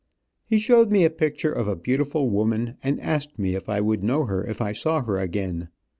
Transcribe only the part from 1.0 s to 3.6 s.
a picture of a beautiful woman, and asked me